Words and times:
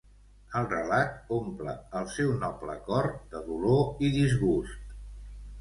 El 0.59 0.63
relat 0.69 1.29
omple 1.35 1.75
el 2.01 2.09
seu 2.15 2.33
noble 2.45 2.79
cor 2.89 3.11
de 3.35 3.43
dolor 3.51 4.03
i 4.09 4.11
disgust. 4.17 4.91